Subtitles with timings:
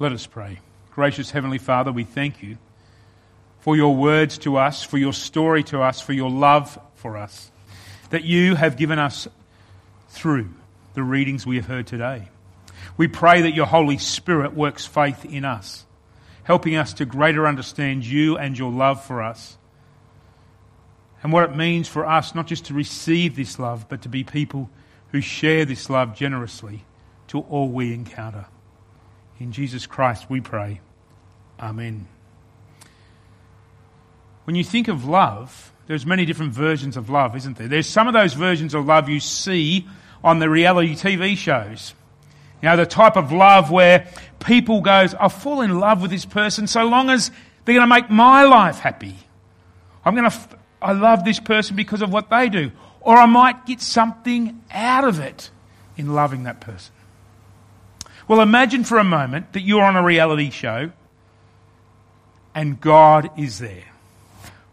[0.00, 0.60] Let us pray.
[0.92, 2.58] Gracious Heavenly Father, we thank you
[3.58, 7.50] for your words to us, for your story to us, for your love for us,
[8.10, 9.26] that you have given us
[10.10, 10.50] through
[10.94, 12.28] the readings we have heard today.
[12.96, 15.84] We pray that your Holy Spirit works faith in us,
[16.44, 19.58] helping us to greater understand you and your love for us,
[21.24, 24.22] and what it means for us not just to receive this love, but to be
[24.22, 24.70] people
[25.10, 26.84] who share this love generously
[27.26, 28.46] to all we encounter.
[29.40, 30.80] In Jesus Christ we pray.
[31.60, 32.06] Amen.
[34.44, 37.68] When you think of love, there's many different versions of love, isn't there?
[37.68, 39.86] There's some of those versions of love you see
[40.24, 41.94] on the reality TV shows.
[42.62, 44.08] You know, the type of love where
[44.40, 47.30] people goes, I fall in love with this person so long as
[47.64, 49.16] they're going to make my life happy.
[50.04, 52.72] I'm going to, f- I love this person because of what they do.
[53.00, 55.50] Or I might get something out of it
[55.96, 56.92] in loving that person.
[58.28, 60.92] Well, imagine for a moment that you're on a reality show
[62.54, 63.84] and God is there.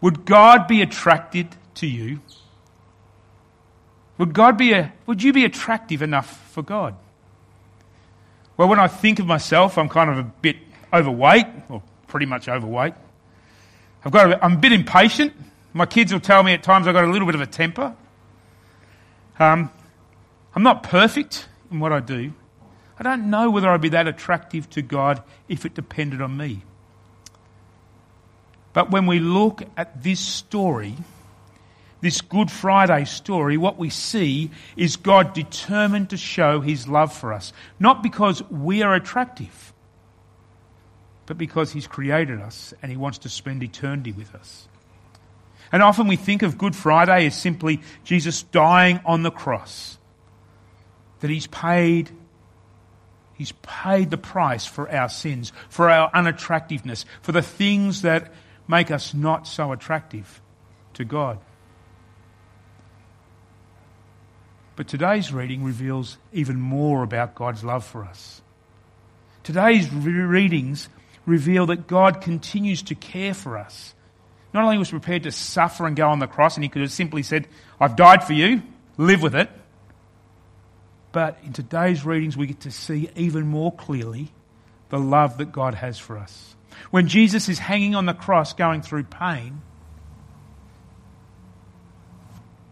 [0.00, 2.20] Would God be attracted to you?
[4.18, 6.96] Would God be a, would you be attractive enough for God?
[8.56, 10.56] Well, when I think of myself, I'm kind of a bit
[10.92, 12.94] overweight, or pretty much overweight.
[14.04, 15.32] I've got a, I'm a bit impatient.
[15.72, 17.96] My kids will tell me at times I've got a little bit of a temper.
[19.38, 19.70] Um,
[20.54, 22.32] I'm not perfect in what I do.
[22.98, 26.62] I don't know whether I'd be that attractive to God if it depended on me.
[28.72, 30.94] But when we look at this story,
[32.00, 37.32] this Good Friday story, what we see is God determined to show his love for
[37.32, 37.52] us.
[37.80, 39.72] Not because we are attractive,
[41.26, 44.68] but because he's created us and he wants to spend eternity with us.
[45.72, 49.98] And often we think of Good Friday as simply Jesus dying on the cross.
[51.20, 52.10] That he's paid
[53.34, 58.32] He's paid the price for our sins, for our unattractiveness, for the things that
[58.68, 60.40] make us not so attractive
[60.94, 61.38] to God.
[64.76, 68.42] But today's reading reveals even more about God's love for us.
[69.42, 70.88] Today's readings
[71.26, 73.94] reveal that God continues to care for us.
[74.52, 76.92] Not only was prepared to suffer and go on the cross, and he could have
[76.92, 77.48] simply said,
[77.80, 78.62] I've died for you,
[78.96, 79.50] live with it.
[81.14, 84.32] But in today's readings, we get to see even more clearly
[84.88, 86.56] the love that God has for us.
[86.90, 89.62] When Jesus is hanging on the cross going through pain,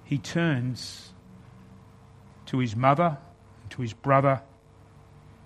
[0.03, 1.13] he turns
[2.47, 3.17] to his mother,
[3.71, 4.43] to his brother,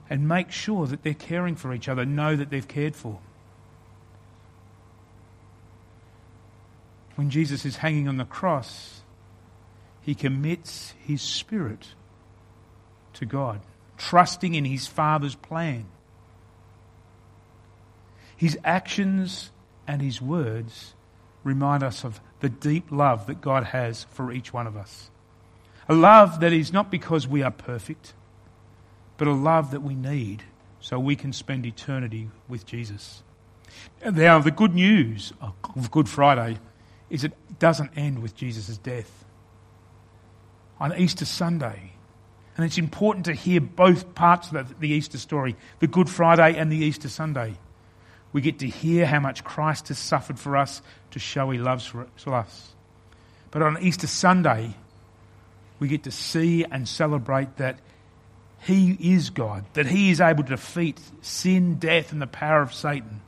[0.09, 3.19] and makes sure that they're caring for each other, know that they've cared for.
[7.17, 9.03] When Jesus is hanging on the cross,
[10.01, 11.89] he commits his spirit
[13.17, 13.61] to God,
[13.97, 15.87] trusting in his Father's plan.
[18.37, 19.51] His actions
[19.87, 20.95] and his words
[21.45, 25.11] remind us of the deep love that God has for each one of us.
[25.89, 28.13] A love that is not because we are perfect,
[29.17, 30.43] but a love that we need
[30.81, 33.23] so we can spend eternity with Jesus.
[34.05, 36.59] Now, the good news of Good Friday
[37.09, 39.25] is it doesn't end with Jesus' death.
[40.79, 41.93] On Easter Sunday,
[42.57, 46.73] and it's important to hear both parts of the Easter story the Good Friday and
[46.73, 47.55] the Easter Sunday.
[48.33, 51.87] We get to hear how much Christ has suffered for us to show he loves
[51.87, 52.75] for us.
[53.51, 54.75] But on Easter Sunday,
[55.79, 57.79] we get to see and celebrate that
[58.61, 62.75] he is God, that he is able to defeat sin, death, and the power of
[62.75, 63.21] Satan.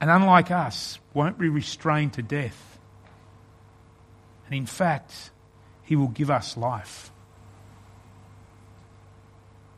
[0.00, 2.78] And unlike us, won't be restrained to death.
[4.46, 5.30] And in fact,
[5.82, 7.10] he will give us life.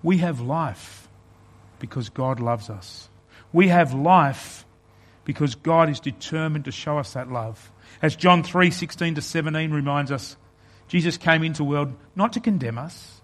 [0.07, 1.09] We have life
[1.81, 3.09] because God loves us.
[3.53, 4.65] We have life
[5.25, 7.73] because God is determined to show us that love.
[8.01, 10.37] As John 3 16 to 17 reminds us,
[10.87, 13.21] Jesus came into the world not to condemn us,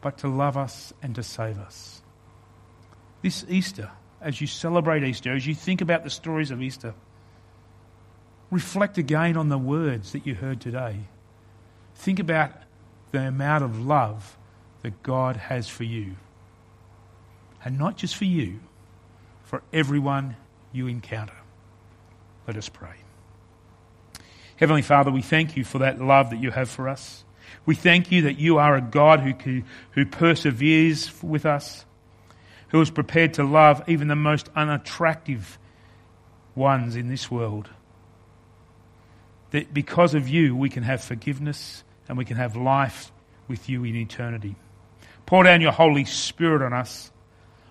[0.00, 2.02] but to love us and to save us.
[3.22, 6.94] This Easter, as you celebrate Easter, as you think about the stories of Easter,
[8.52, 11.00] reflect again on the words that you heard today.
[11.96, 12.52] Think about
[13.10, 14.38] the amount of love
[14.84, 16.14] that God has for you.
[17.64, 18.60] And not just for you,
[19.42, 20.36] for everyone
[20.72, 21.36] you encounter.
[22.46, 22.96] Let us pray.
[24.56, 27.24] Heavenly Father, we thank you for that love that you have for us.
[27.64, 31.86] We thank you that you are a God who, who perseveres with us,
[32.68, 35.58] who is prepared to love even the most unattractive
[36.54, 37.70] ones in this world.
[39.52, 43.10] That because of you, we can have forgiveness and we can have life
[43.48, 44.56] with you in eternity.
[45.34, 47.10] Pour down your Holy Spirit on us.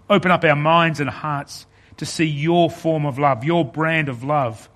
[0.09, 1.65] Open up our minds and hearts
[1.95, 4.69] to see your form of love, your brand of love,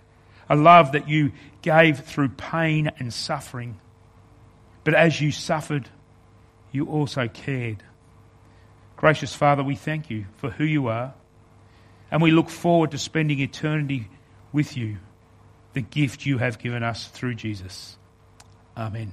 [0.47, 3.77] a love that you gave through pain and suffering.
[4.85, 5.89] But as you suffered,
[6.71, 7.83] you also cared.
[8.95, 11.13] Gracious Father, we thank you for who you are,
[12.09, 14.07] and we look forward to spending eternity
[14.53, 14.95] with you,
[15.73, 17.97] the gift you have given us through Jesus.
[18.77, 19.11] Amen.